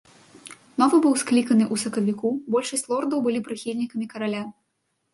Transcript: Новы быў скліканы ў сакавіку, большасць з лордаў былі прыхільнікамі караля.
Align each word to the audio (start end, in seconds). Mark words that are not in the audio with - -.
Новы 0.83 0.97
быў 1.07 1.13
скліканы 1.25 1.67
ў 1.73 1.83
сакавіку, 1.83 2.33
большасць 2.57 2.85
з 2.89 2.95
лордаў 2.95 3.19
былі 3.29 3.47
прыхільнікамі 3.49 4.05
караля. 4.17 4.43